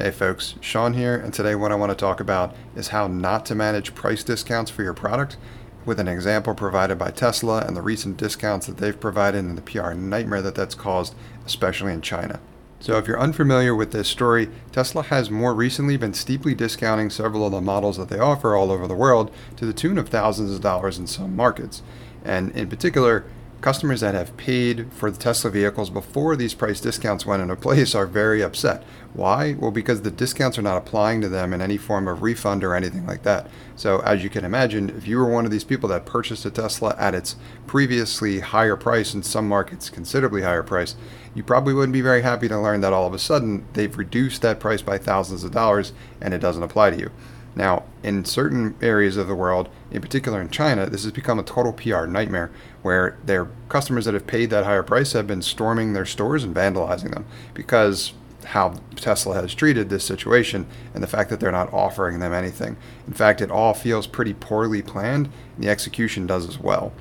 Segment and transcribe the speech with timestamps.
[0.00, 3.44] Hey folks, Sean here, and today what I want to talk about is how not
[3.44, 5.36] to manage price discounts for your product
[5.84, 9.62] with an example provided by Tesla and the recent discounts that they've provided and the
[9.62, 12.40] PR nightmare that that's caused, especially in China.
[12.78, 17.44] So, if you're unfamiliar with this story, Tesla has more recently been steeply discounting several
[17.44, 20.54] of the models that they offer all over the world to the tune of thousands
[20.54, 21.82] of dollars in some markets.
[22.24, 23.26] And in particular,
[23.60, 27.94] Customers that have paid for the Tesla vehicles before these price discounts went into place
[27.94, 28.82] are very upset.
[29.12, 29.52] Why?
[29.52, 32.74] Well, because the discounts are not applying to them in any form of refund or
[32.74, 33.50] anything like that.
[33.76, 36.50] So, as you can imagine, if you were one of these people that purchased a
[36.50, 40.96] Tesla at its previously higher price, in some markets considerably higher price,
[41.34, 44.40] you probably wouldn't be very happy to learn that all of a sudden they've reduced
[44.40, 47.10] that price by thousands of dollars and it doesn't apply to you.
[47.54, 51.42] Now, in certain areas of the world, in particular in China, this has become a
[51.42, 52.50] total PR nightmare
[52.82, 56.54] where their customers that have paid that higher price have been storming their stores and
[56.54, 58.12] vandalizing them because
[58.46, 62.76] how Tesla has treated this situation and the fact that they're not offering them anything.
[63.06, 65.26] In fact, it all feels pretty poorly planned,
[65.56, 66.92] and the execution does as well.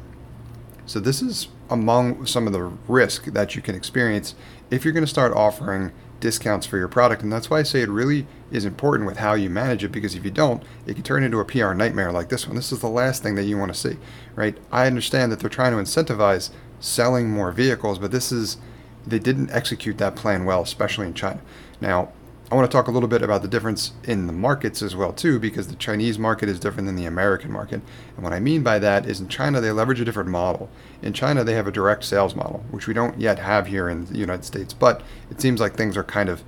[0.85, 4.33] So, this is among some of the risk that you can experience
[4.71, 7.21] if you're going to start offering discounts for your product.
[7.21, 10.15] And that's why I say it really is important with how you manage it because
[10.15, 12.55] if you don't, it can turn into a PR nightmare like this one.
[12.55, 13.97] This is the last thing that you want to see,
[14.35, 14.57] right?
[14.71, 18.57] I understand that they're trying to incentivize selling more vehicles, but this is,
[19.05, 21.41] they didn't execute that plan well, especially in China.
[21.81, 22.11] Now,
[22.51, 25.13] I want to talk a little bit about the difference in the markets as well
[25.13, 27.81] too, because the Chinese market is different than the American market.
[28.15, 30.67] And what I mean by that is in China they leverage a different model.
[31.03, 34.05] In China they have a direct sales model, which we don't yet have here in
[34.05, 34.73] the United States.
[34.73, 36.43] But it seems like things are kind of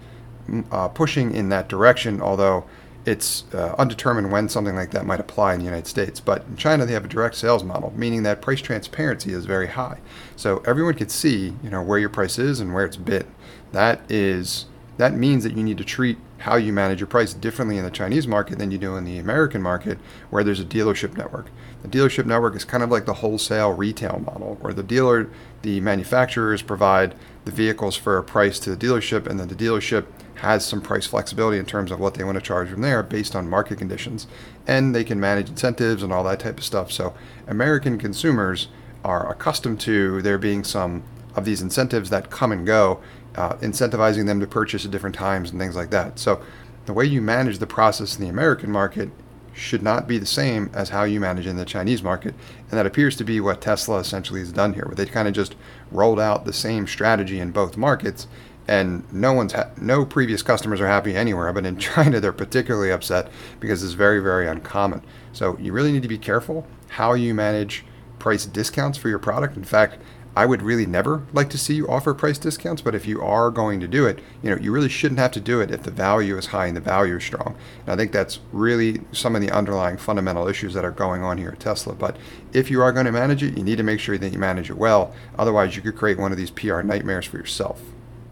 [0.48, 2.66] mm, uh, pushing in that direction, although
[3.06, 6.20] it's uh, undetermined when something like that might apply in the United States.
[6.20, 9.68] But in China, they have a direct sales model, meaning that price transparency is very
[9.68, 10.00] high.
[10.36, 13.28] So everyone can see, you know, where your price is and where it's been.
[13.72, 14.66] That is
[15.02, 17.90] that means that you need to treat how you manage your price differently in the
[17.90, 19.98] Chinese market than you do in the American market,
[20.30, 21.48] where there's a dealership network.
[21.82, 25.28] The dealership network is kind of like the wholesale retail model, where the dealer,
[25.64, 27.16] the manufacturers provide
[27.46, 30.06] the vehicles for a price to the dealership, and then the dealership
[30.36, 33.36] has some price flexibility in terms of what they want to charge from there based
[33.36, 34.28] on market conditions.
[34.68, 36.92] And they can manage incentives and all that type of stuff.
[36.92, 37.16] So,
[37.48, 38.68] American consumers
[39.04, 41.02] are accustomed to there being some
[41.36, 43.02] of these incentives that come and go
[43.36, 46.20] uh, incentivizing them to purchase at different times and things like that.
[46.20, 46.42] So
[46.86, 49.10] the way you manage the process in the American market
[49.54, 52.34] should not be the same as how you manage in the Chinese market.
[52.70, 55.34] And that appears to be what Tesla essentially has done here, where they kind of
[55.34, 55.56] just
[55.92, 58.28] rolled out the same strategy in both markets.
[58.68, 62.92] And no one's ha- no previous customers are happy anywhere, but in China they're particularly
[62.92, 65.02] upset because it's very very uncommon.
[65.34, 67.84] So you really need to be careful how you manage
[68.20, 69.58] price discounts for your product.
[69.58, 69.98] In fact,
[70.36, 73.52] I would really never like to see you offer price discounts, but if you are
[73.52, 75.92] going to do it, you know, you really shouldn't have to do it if the
[75.92, 77.56] value is high and the value is strong.
[77.82, 81.38] And I think that's really some of the underlying fundamental issues that are going on
[81.38, 81.94] here at Tesla.
[81.94, 82.16] But
[82.54, 84.70] if you are going to manage it, you need to make sure that you manage
[84.70, 85.14] it well.
[85.38, 87.82] Otherwise, you could create one of these PR nightmares for yourself.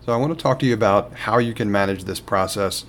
[0.05, 2.85] So I want to talk to you about how you can manage this process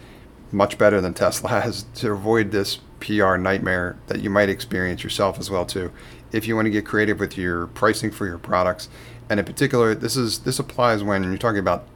[0.52, 5.38] much better than Tesla has to avoid this PR nightmare that you might experience yourself
[5.38, 5.90] as well too
[6.32, 8.88] if you want to get creative with your pricing for your products
[9.28, 11.86] and in particular this is this applies when you're talking about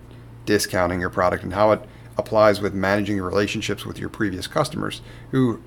[0.46, 1.80] discounting your product and how it
[2.16, 5.00] applies with managing your relationships with your previous customers
[5.30, 5.60] who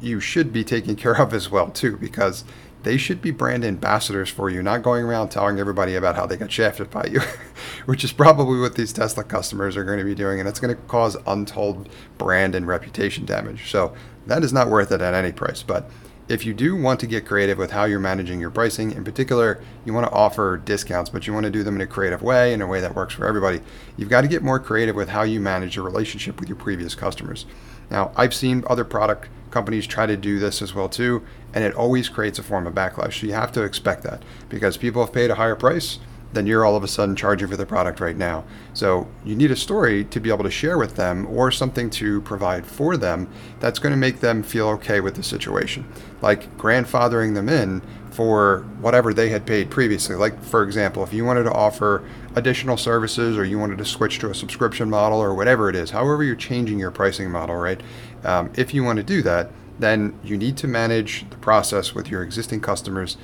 [0.00, 2.44] you should be taking care of as well too because
[2.84, 6.36] they should be brand ambassadors for you, not going around telling everybody about how they
[6.36, 7.20] got shafted by you,
[7.86, 10.74] which is probably what these Tesla customers are going to be doing, and it's going
[10.74, 13.70] to cause untold brand and reputation damage.
[13.70, 13.94] So
[14.26, 15.62] that is not worth it at any price.
[15.62, 15.90] But
[16.28, 19.60] if you do want to get creative with how you're managing your pricing, in particular,
[19.84, 22.52] you want to offer discounts, but you want to do them in a creative way,
[22.52, 23.60] in a way that works for everybody,
[23.96, 26.94] you've got to get more creative with how you manage your relationship with your previous
[26.94, 27.44] customers.
[27.90, 31.74] Now, I've seen other product companies try to do this as well too, and it
[31.74, 33.20] always creates a form of backlash.
[33.20, 35.98] So you have to expect that because people have paid a higher price
[36.34, 38.44] then you're all of a sudden charging for the product right now.
[38.72, 42.20] So you need a story to be able to share with them or something to
[42.22, 43.28] provide for them
[43.60, 45.86] that's going to make them feel okay with the situation.
[46.20, 50.14] Like grandfathering them in for whatever they had paid previously.
[50.14, 52.04] Like, for example, if you wanted to offer
[52.36, 55.90] additional services or you wanted to switch to a subscription model or whatever it is,
[55.90, 57.80] however you're changing your pricing model, right?
[58.22, 62.08] Um, if you want to do that, then you need to manage the process with
[62.08, 63.16] your existing customers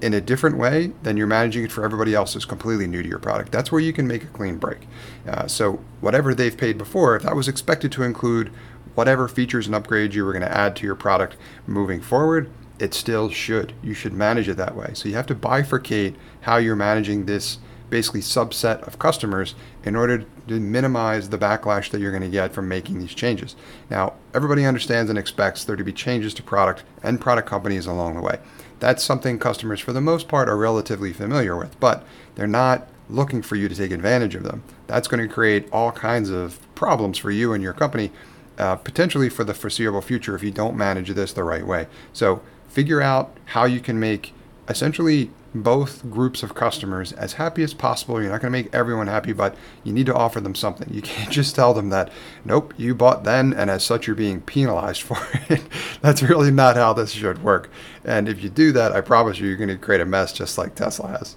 [0.00, 3.08] in a different way than you're managing it for everybody else who's completely new to
[3.08, 3.50] your product.
[3.50, 4.86] That's where you can make a clean break.
[5.26, 8.48] Uh, so whatever they've paid before, if that was expected to include
[8.94, 11.36] whatever features and upgrades you were going to add to your product
[11.66, 13.72] moving forward, it still should.
[13.82, 14.90] You should manage it that way.
[14.94, 17.58] So you have to bifurcate how you're managing this
[17.90, 19.54] basically subset of customers
[19.84, 23.56] in order to minimize the backlash that you're going to get from making these changes.
[23.90, 28.14] Now, everybody understands and expects there to be changes to product and product companies along
[28.14, 28.38] the way.
[28.80, 32.04] That's something customers, for the most part, are relatively familiar with, but
[32.34, 34.62] they're not looking for you to take advantage of them.
[34.86, 38.12] That's going to create all kinds of problems for you and your company,
[38.58, 41.86] uh, potentially for the foreseeable future if you don't manage this the right way.
[42.12, 44.34] So, figure out how you can make
[44.68, 48.20] essentially both groups of customers as happy as possible.
[48.20, 50.92] You're not going to make everyone happy, but you need to offer them something.
[50.92, 52.10] You can't just tell them that,
[52.44, 55.18] nope, you bought then, and as such, you're being penalized for
[55.48, 55.62] it.
[56.00, 57.70] That's really not how this should work.
[58.04, 60.58] And if you do that, I promise you, you're going to create a mess just
[60.58, 61.36] like Tesla has.